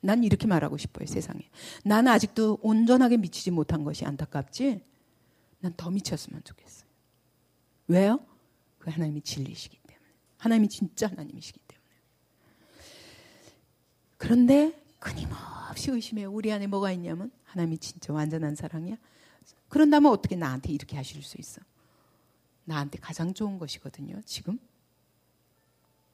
[0.00, 1.40] 난 이렇게 말하고 싶어요 세상에.
[1.84, 4.82] 나는 아직도 온전하게 미치지 못한 것이 안타깝지.
[5.60, 6.86] 난 더 미쳤으면 좋겠어요.
[7.88, 8.20] 왜요?
[8.78, 10.06] 그 하나님이 진리시기 때문에.
[10.36, 11.88] 하나님이 진짜 하나님이시기 때문에.
[14.18, 18.96] 그런데 끊임없이 의심해 우리 안에 뭐가 있냐면 하나님이 진짜 완전한 사랑이야.
[19.68, 21.60] 그런다면 어떻게 나한테 이렇게 하실 수 있어?
[22.64, 24.22] 나한테 가장 좋은 것이거든요.
[24.24, 24.58] 지금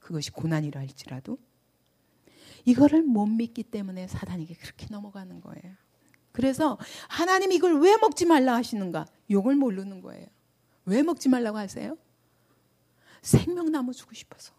[0.01, 1.39] 그것이 고난이라 할지라도
[2.65, 5.77] 이거를 못 믿기 때문에 사단에게 그렇게 넘어가는 거예요.
[6.33, 6.77] 그래서
[7.09, 9.07] 하나님 이걸 왜 먹지 말라 하시는가?
[9.31, 10.27] 욕을 모르는 거예요.
[10.85, 11.97] 왜 먹지 말라고 하세요?
[13.23, 14.53] 생명나무 주고 싶어서.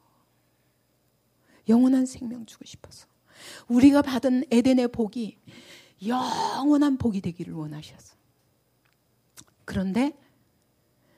[1.67, 3.07] 영원한 생명 주고 싶어서.
[3.67, 5.38] 우리가 받은 에덴의 복이
[6.06, 8.15] 영원한 복이 되기를 원하셔서.
[9.65, 10.17] 그런데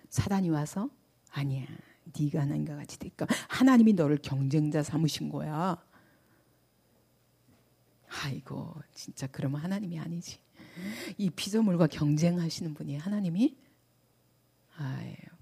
[0.10, 0.90] 사단이 와서
[1.32, 1.66] 아니야.
[2.20, 3.26] 네가 하나님과 같이 될까?
[3.48, 5.84] 하나님이 너를 경쟁자 삼으신 거야.
[8.24, 10.40] 아이고, 진짜 그러면 하나님이 아니지.
[11.18, 13.56] 이 피조물과 경쟁하시는 분이 하나님이?
[14.78, 15.33] 아유.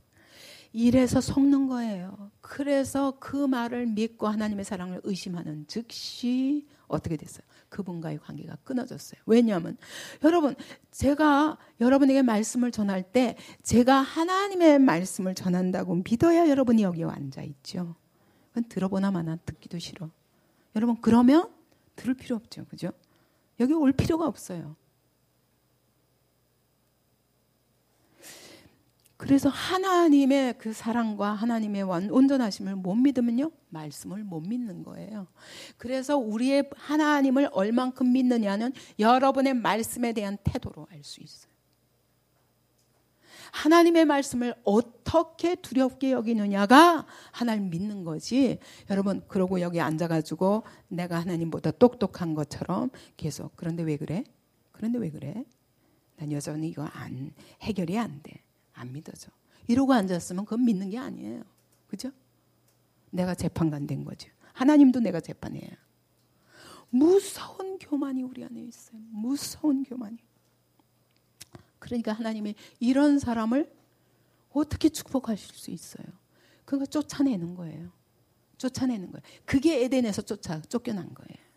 [0.74, 2.32] 이래서 속는 거예요.
[2.40, 7.44] 그래서 그 말을 믿고 하나님의 사랑을 의심하는 즉시 어떻게 됐어요?
[7.70, 9.22] 그분과의 관계가 끊어졌어요.
[9.26, 9.78] 왜냐하면
[10.24, 10.56] 여러분
[10.92, 17.96] 제가 여러분에게 말씀을 전할 때 제가 하나님의 말씀을 전한다고 믿어야 여러분이 여기 앉아 있죠.
[18.50, 20.10] 그건 들어보나 마나 듣기도 싫어.
[20.76, 21.50] 여러분 그러면
[21.96, 22.66] 들을 필요 없죠.
[22.66, 22.92] 그죠?
[23.60, 24.76] 여기 올 필요가 없어요.
[29.22, 35.28] 그래서 하나님의 그 사랑과 하나님의 온전하심을 못 믿으면요, 말씀을 못 믿는 거예요.
[35.78, 41.52] 그래서 우리의 하나님을 얼만큼 믿느냐는 여러분의 말씀에 대한 태도로 알 수 있어요.
[43.52, 48.58] 하나님의 말씀을 어떻게 두렵게 여기느냐가 하나님 믿는 거지.
[48.90, 53.56] 여러분, 그러고 여기 앉아가지고 내가 하나님보다 똑똑한 것처럼 계속.
[53.56, 54.24] 그런데 왜 그래?
[54.72, 55.46] 그런데 왜 그래?
[56.16, 58.42] 난 여전히 이거 안, 해결이 안 돼.
[58.74, 59.32] 안 믿어져.
[59.68, 61.44] 이러고 앉았으면 그건 믿는 게 아니에요.
[61.88, 62.12] 그죠?
[63.10, 64.30] 내가 재판관 된 거죠.
[64.54, 65.70] 하나님도 내가 재판해요.
[66.90, 69.00] 무서운 교만이 우리 안에 있어요.
[69.12, 70.18] 무서운 교만이.
[71.80, 73.72] 그러니까 하나님이 이런 사람을
[74.52, 76.06] 어떻게 축복하실 수 있어요?
[76.66, 77.92] 그거 쫓아내는 거예요.
[78.58, 79.24] 쫓아내는 거예요.
[79.46, 81.52] 그게 에덴에서 쫓아, 쫓겨난 거예요.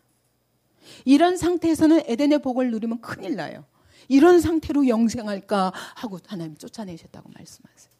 [1.03, 3.65] 이런 상태에서는 에덴의 복을 누리면 큰일 나요.
[4.07, 7.93] 이런 상태로 영생할까 하고 하나님 쫓아내셨다고 말씀하세요.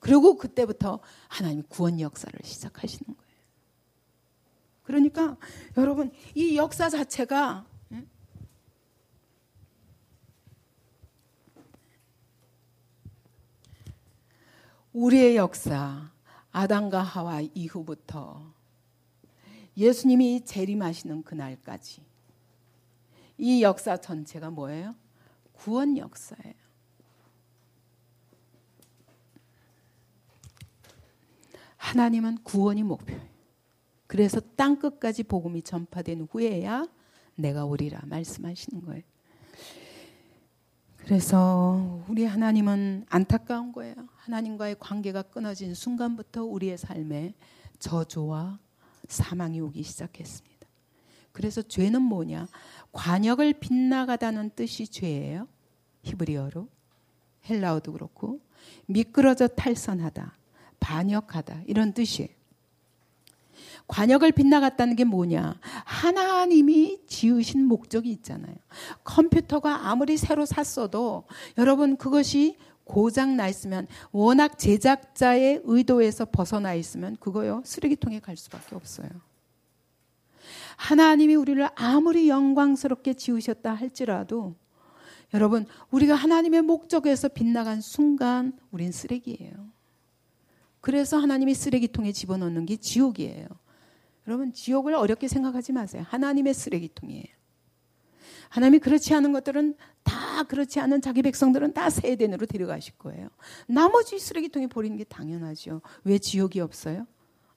[0.00, 3.28] 그리고 그때부터 하나님 구원 역사를 시작하시는 거예요.
[4.84, 5.36] 그러니까
[5.76, 7.66] 여러분 이 역사 자체가
[14.92, 16.10] 우리의 역사
[16.50, 18.52] 아담과 하와 이후부터
[19.76, 22.02] 예수님이 재림하시는 그날까지
[23.36, 24.96] 이 역사 전체가 뭐예요?
[25.58, 26.54] 구원 역사예요.
[31.76, 33.20] 하나님은 구원이 목표예요.
[34.06, 36.86] 그래서 땅 끝까지 복음이 전파된 후에야
[37.34, 39.02] 내가 오리라 말씀하시는 거예요.
[40.96, 43.94] 그래서 우리 하나님은 안타까운 거예요.
[44.16, 47.34] 하나님과의 관계가 끊어진 순간부터 우리의 삶에
[47.78, 48.58] 저주와
[49.08, 50.47] 사망이 오기 시작했습니다.
[51.32, 52.48] 그래서 죄는 뭐냐?
[52.92, 55.46] 관역을 빗나가다는 뜻이 죄예요.
[56.02, 56.68] 히브리어로.
[57.48, 58.40] 헬라어도 그렇고
[58.86, 60.34] 미끄러져 탈선하다,
[60.80, 62.28] 반역하다 이런 뜻이에요.
[63.86, 65.58] 관역을 빗나갔다는 게 뭐냐?
[65.84, 68.54] 하나님이 지으신 목적이 있잖아요.
[69.02, 71.24] 컴퓨터가 아무리 새로 샀어도
[71.56, 79.08] 여러분 그것이 고장 나 있으면 워낙 제작자의 의도에서 벗어나 있으면 그거요 쓰레기통에 갈 수밖에 없어요.
[80.78, 84.54] 하나님이 우리를 아무리 영광스럽게 지으셨다 할지라도
[85.34, 89.52] 여러분 우리가 하나님의 목적에서 빗나간 순간 우린 쓰레기예요.
[90.80, 93.48] 그래서 하나님이 쓰레기통에 집어넣는 게 지옥이에요.
[94.28, 96.04] 여러분 지옥을 어렵게 생각하지 마세요.
[96.06, 97.26] 하나님의 쓰레기통이에요.
[98.48, 103.28] 하나님이 그렇지 않은 것들은 다 그렇지 않은 자기 백성들은 다 세대으로 데려가실 거예요.
[103.66, 105.82] 나머지 쓰레기통에 버리는 게 당연하죠.
[106.04, 107.06] 왜 지옥이 없어요?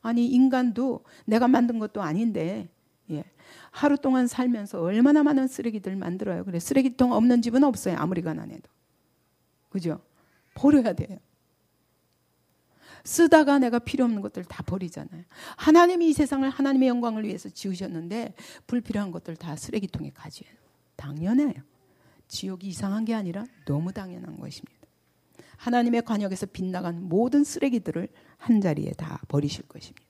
[0.02, 2.68] 아니 인간도 내가 만든 것도 아닌데
[3.12, 3.24] 예.
[3.72, 6.44] 하루 동안 살면서 얼마나 많은 쓰레기들 만들어요.
[6.46, 7.98] 그래 쓰레기통 없는 집은 없어요.
[7.98, 8.70] 아무리 가난해도.
[9.70, 10.02] 그죠?
[10.54, 11.18] 버려야 돼요.
[13.04, 15.24] 쓰다가 내가 필요 없는 것들 다 버리잖아요.
[15.58, 18.36] 하나님이 이 세상을 하나님의 영광을 위해서 지으셨는데
[18.68, 20.50] 불필요한 것들 다 쓰레기통에 가져요.
[20.96, 21.54] 당연해요.
[22.28, 24.80] 지옥이 이상한 게 아니라 너무 당연한 것입니다.
[25.58, 30.06] 하나님의 관역에서 빗나간 모든 쓰레기들을 한 자리에 다 버리실 것입니다.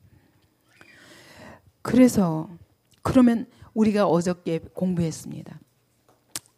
[1.82, 2.50] 그래서
[3.02, 5.60] 그러면 우리가 어저께 공부했습니다.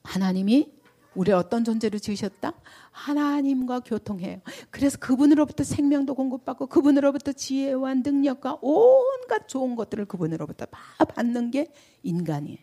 [0.04, 0.74] 하나님이
[1.16, 2.54] 우리 어떤 존재로 지으셨다?
[2.92, 4.42] 하나님과 교통해요.
[4.72, 12.58] 그래서 그분으로부터 생명도 공급받고 그분으로부터 지혜와 능력과 온갖 좋은 것들을 그분으로부터 다 받는 게 인간이에요.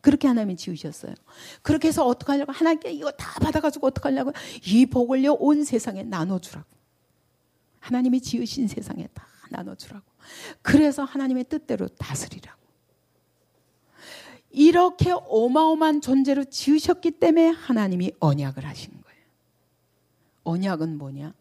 [0.00, 1.14] 그렇게 하나님이 지으셨어요.
[1.62, 4.32] 그렇게 해서 어떻게 하려고 하나님께 이거 다 받아가지고 어떻게 하려고
[4.66, 6.68] 이 복을요 온 세상에 나눠주라고.
[7.80, 10.04] 하나님이 지으신 세상에 다 나눠주라고.
[10.62, 12.60] 그래서 하나님의 뜻대로 다스리라고.
[14.50, 19.24] 이렇게 어마어마한 존재로 지으셨기 때문에 하나님이 언약을 하신 거예요.
[20.44, 21.34] 언약은 뭐냐?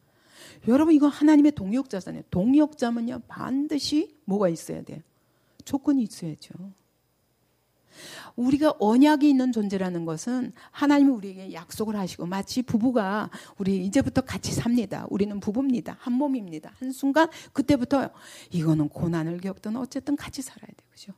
[0.68, 2.24] 여러분 이거 하나님의 동역자잖아요.
[2.30, 5.00] 동역자면요 반드시 뭐가 있어야 돼요?
[5.66, 6.54] 조건이 있어야죠.
[8.36, 15.06] 우리가 언약이 있는 존재라는 것은 하나님이 우리에게 약속을 하시고 마치 부부가 우리 이제부터 같이 삽니다.
[15.10, 15.98] 우리는 부부입니다.
[16.00, 16.72] 한 몸입니다.
[16.80, 18.10] 한 순간 그때부터
[18.52, 20.84] 이거는 고난을 겪든 어쨌든 같이 살아야 돼.
[20.92, 21.14] 그죠?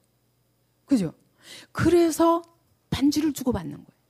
[0.85, 1.13] 그죠?
[1.71, 2.41] 그래서
[2.89, 4.01] 반지를 주고받는 거예요.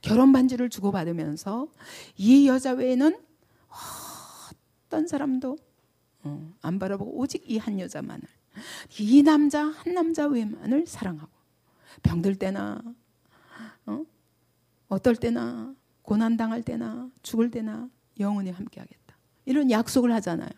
[0.00, 1.68] 결혼 반지를 주고받으면서
[2.16, 3.18] 이 여자 외에는
[4.86, 5.58] 어떤 사람도
[6.24, 8.22] 어, 안 바라보고 오직 이 한 여자만을
[9.00, 11.30] 이 남자 한 남자 외만을 사랑하고
[12.02, 12.80] 병들 때나
[13.86, 14.04] 어?
[14.88, 17.88] 어떨 때나 고난 당할 때나 죽을 때나
[18.20, 20.50] 영원히 함께하겠다 이런 약속을 하잖아요.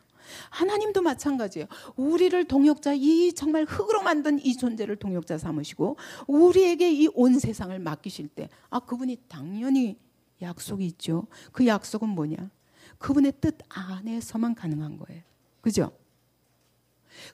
[0.50, 1.66] 하나님도 마찬가지예요.
[1.96, 8.28] 우리를 동역자, 이 정말 흙으로 만든 이 존재를 동역자 삼으시고 우리에게 이 온 세상을 맡기실
[8.28, 9.98] 때, 아, 그분이 당연히
[10.42, 11.26] 약속이 있죠.
[11.52, 12.50] 그 약속은 뭐냐?
[12.98, 15.22] 그분의 뜻 안에서만 가능한 거예요.
[15.60, 15.92] 그죠?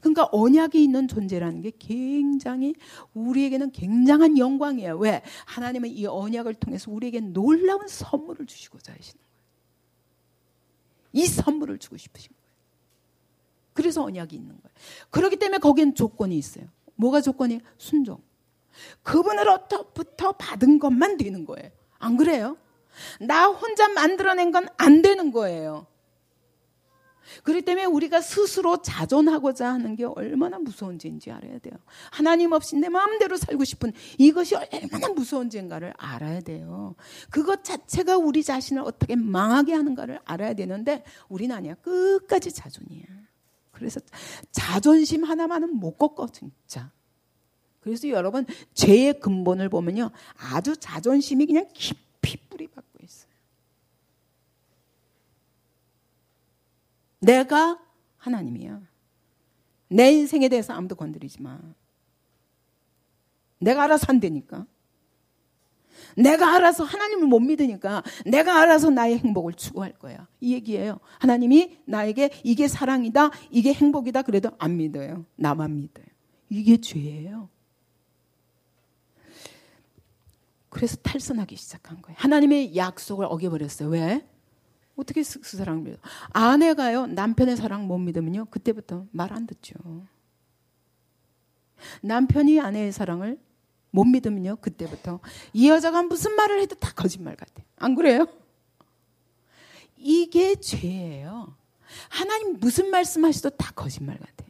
[0.01, 2.75] 그러니까 언약이 있는 존재라는 게 굉장히
[3.15, 4.99] 우리에게는 굉장한 영광이에요.
[4.99, 5.23] 왜?
[5.47, 9.31] 하나님은 이 언약을 통해서 우리에게 놀라운 선물을 주시고자 하시는 거예요.
[11.13, 12.40] 이 선물을 주고 싶으신 거예요.
[13.81, 14.75] 그래서 언약이 있는 거예요.
[15.09, 16.67] 그렇기 때문에 거기엔 조건이 있어요.
[16.97, 17.61] 뭐가 조건이?
[17.79, 18.19] 순종.
[19.03, 21.71] 그분으로부터 받은 것만 되는 거예요.
[21.99, 22.59] 안 그래요?
[23.21, 25.87] 나 혼자 만들어낸 건 안 되는 거예요.
[27.45, 31.75] 그렇기 때문에 우리가 스스로 자존하고자 하는 게 얼마나 무서운 지인지 알아야 돼요.
[32.11, 36.97] 하나님 없이 내 마음대로 살고 싶은 이것이 얼마나 무서운 지인가를 알아야 돼요.
[37.31, 41.77] 그것 자체가 우리 자신을 어떻게 망하게 하는가를 알아야 되는데 우리는 아니야.
[41.77, 43.05] 끝까지 자존이야.
[43.81, 43.99] 그래서
[44.53, 46.93] 자존심 하나만은 못 꺾어 진짜.
[47.81, 53.31] 그래서 여러분 죄의 근본을 보면요 아주 자존심이 그냥 깊이 뿌리 박고 있어요.
[57.21, 57.83] 내가
[58.19, 58.83] 하나님이야.
[59.89, 61.59] 내 인생에 대해서 아무도 건드리지 마.
[63.59, 64.67] 내가 알아서 한다니까.
[66.17, 70.27] 내가 알아서 하나님을 못 믿으니까 내가 알아서 나의 행복을 추구할 거야.
[70.41, 71.01] 이 얘기예요.
[71.19, 75.25] 하나님이 나에게 이게 사랑이다, 이게 행복이다 그래도 안 믿어요.
[75.37, 76.07] 나만 믿어요.
[76.49, 77.49] 이게 죄예요.
[80.69, 82.17] 그래서 탈선하기 시작한 거예요.
[82.19, 83.89] 하나님의 약속을 어겨버렸어요.
[83.89, 84.27] 왜?
[84.97, 85.97] 어떻게 그 사랑을 믿어?
[86.31, 89.75] 아내가요, 남편의 사랑 못 믿으면요, 그때부터 말 안 듣죠.
[92.03, 93.39] 남편이 아내의 사랑을
[93.91, 95.21] 못 믿으면요, 그때부터
[95.53, 97.63] 이 여자가 무슨 말을 해도 다 거짓말 같아.
[97.77, 98.27] 안 그래요?
[99.97, 101.55] 이게 죄예요.
[102.09, 104.47] 하나님 무슨 말씀하셔도 다 거짓말 같아.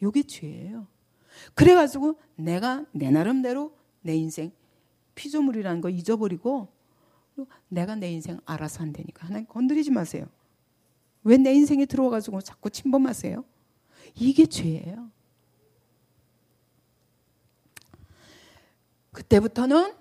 [0.00, 0.86] 이게 죄예요.
[1.54, 4.52] 그래가지고 내가 내 나름대로 내 인생
[5.14, 6.68] 피조물이라는 거 잊어버리고
[7.68, 10.26] 내가 내 인생 알아서 한다니까 하나님 건드리지 마세요.
[11.24, 13.44] 왜 내 인생에 들어와가지고 자꾸 침범하세요?
[14.14, 15.10] 이게 죄예요.
[19.12, 19.94] 그때부터는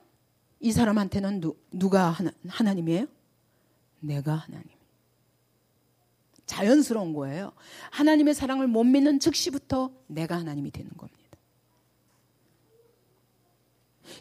[0.60, 3.06] 이 사람한테는 누, 누가 하나, 하나님이에요?
[4.00, 4.68] 내가 하나님.
[6.46, 7.52] 자연스러운 거예요.
[7.92, 11.18] 하나님의 사랑을 못 믿는 즉시부터 내가 하나님이 되는 겁니다.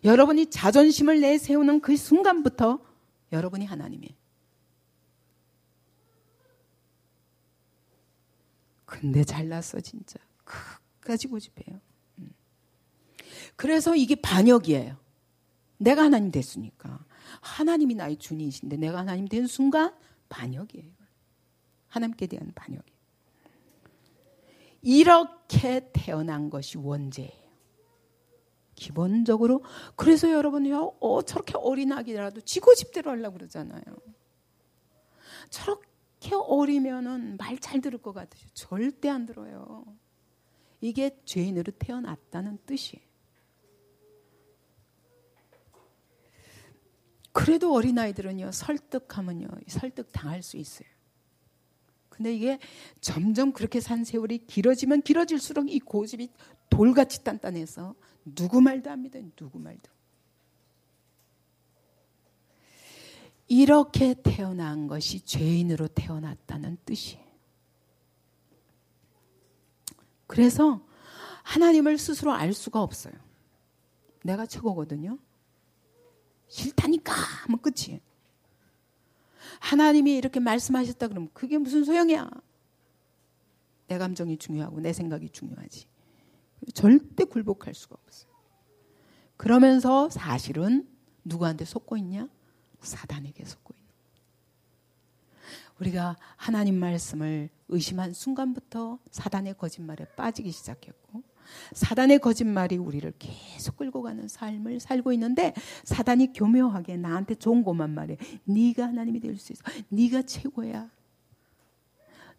[0.04, 2.80] 여러분이 자존심을 내세우는 그 순간부터
[3.32, 4.14] 여러분이 하나님이에요.
[8.84, 10.18] 근데 잘났어 진짜.
[10.44, 11.80] 끝까지 고집해요.
[13.56, 14.96] 그래서 이게 반역이에요.
[15.78, 17.04] 내가 하나님 됐으니까.
[17.40, 19.94] 하나님이 나의 주님이신데 내가 하나님 된 순간
[20.28, 20.92] 반역이에요.
[21.88, 22.92] 하나님께 대한 반역이.
[24.82, 27.46] 이렇게 태어난 것이 원죄예요.
[28.74, 29.64] 기본적으로
[29.96, 33.82] 그래서 여러분요 어, 저렇게 어린 아기라도 지고 집대로 하려고 그러잖아요.
[35.50, 38.46] 저렇게 어리면은 말 잘 들을 것 같으죠.
[38.52, 39.84] 절대 안 들어요.
[40.80, 43.05] 이게 죄인으로 태어났다는 뜻이에요.
[47.36, 50.88] 그래도 어린아이들은요, 설득하면요, 설득 당할 수 있어요.
[52.08, 52.58] 근데 이게
[53.02, 56.30] 점점 그렇게 산 세월이 길어지면 길어질수록 이 고집이
[56.70, 59.30] 돌같이 단단해서 누구 말도 안 믿어요.
[59.36, 59.90] 누구 말도.
[63.48, 67.22] 이렇게 태어난 것이 죄인으로 태어났다는 뜻이에요.
[70.26, 70.86] 그래서
[71.42, 73.12] 하나님을 스스로 알 수가 없어요.
[74.24, 75.18] 내가 최고거든요.
[76.48, 78.00] 싫다니까 하면 끝이에요.
[79.60, 82.30] 하나님이 이렇게 말씀하셨다 그러면 그게 무슨 소용이야?
[83.88, 85.86] 내 감정이 중요하고 내 생각이 중요하지.
[86.74, 88.30] 절대 굴복할 수가 없어요.
[89.36, 90.88] 그러면서 사실은
[91.24, 92.28] 누구한테 속고 있냐?
[92.80, 93.86] 사단에게 속고 있는.
[95.80, 101.22] 우리가 하나님 말씀을 의심한 순간부터 사단의 거짓말에 빠지기 시작했고
[101.72, 108.16] 사단의 거짓말이 우리를 계속 끌고 가는 삶을 살고 있는데 사단이 교묘하게 나한테 좋은 것만 말해.
[108.44, 109.62] 네가 하나님이 될 수 있어.
[109.88, 110.90] 네가 최고야.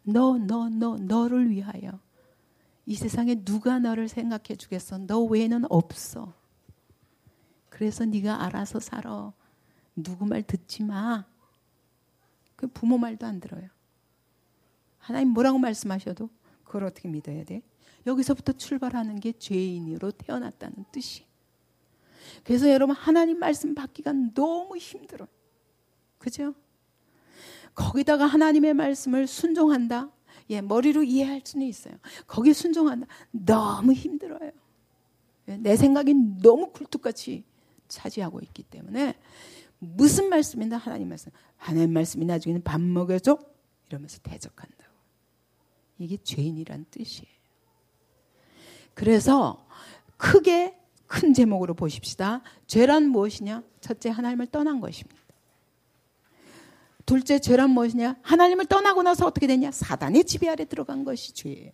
[0.02, 2.00] 너, 너, 너, 너를 위하여.
[2.86, 4.98] 이 세상에 누가 너를 생각해 주겠어?
[4.98, 6.32] 너 외에는 없어.
[7.68, 9.32] 그래서 네가 알아서 살아.
[9.94, 11.24] 누구 말 듣지 마.
[12.56, 13.68] 그 부모 말도 안 들어요.
[14.98, 16.28] 하나님 뭐라고 말씀하셔도
[16.64, 17.62] 그걸 어떻게 믿어야 돼?
[18.06, 21.26] 여기서부터 출발하는 게 죄인으로 태어났다는 뜻이.
[22.44, 25.28] 그래서 여러분 하나님 말씀 받기가 너무 힘들어요.
[26.18, 26.54] 그죠?
[27.74, 30.10] 거기다가 하나님의 말씀을 순종한다.
[30.50, 31.94] 예, 머리로 이해할 수는 있어요.
[32.26, 33.06] 거기에 순종한다.
[33.30, 34.50] 너무 힘들어요.
[35.48, 37.44] 예, 내 생각이 너무 굴뚝같이
[37.86, 39.14] 차지하고 있기 때문에
[39.78, 41.30] 무슨 말씀이나 하나님 말씀.
[41.56, 43.38] 하나님 말씀이 나중에는 밥 먹여줘?
[43.88, 44.92] 이러면서 대적한다고.
[45.98, 47.37] 이게 죄인이란 뜻이에요.
[48.98, 49.64] 그래서
[50.16, 50.76] 크게
[51.06, 52.42] 큰 제목으로 보십시다.
[52.66, 53.62] 죄란 무엇이냐?
[53.80, 55.20] 첫째, 하나님을 떠난 것입니다.
[57.06, 58.16] 둘째, 죄란 무엇이냐?
[58.22, 59.70] 하나님을 떠나고 나서 어떻게 되냐?
[59.70, 61.70] 사단의 지배 아래 들어간 것이 죄예요.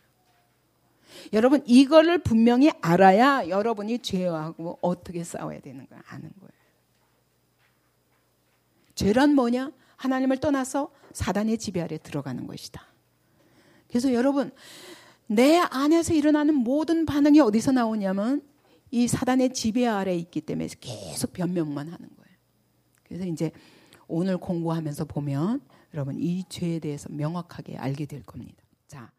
[1.33, 6.53] 여러분, 이거를 분명히 알아야 여러분이 죄하고 어떻게 싸워야 되는 걸 아는 거예요.
[8.95, 9.73] 죄란 뭐냐?
[9.97, 12.87] 하나님을 떠나서 사단의 지배 아래 들어가는 것이다.
[13.89, 14.53] 그래서 여러분,
[15.27, 18.43] 내 안에서 일어나는 모든 반응이 어디서 나오냐면
[18.91, 22.37] 이 사단의 지배 아래 있기 때문에 계속 변명만 하는 거예요.
[23.03, 23.51] 그래서 이제
[24.07, 25.61] 오늘 공부하면서 보면
[25.95, 28.63] 여러분 이 죄에 대해서 명확하게 알게 될 겁니다.
[28.87, 29.11] 자.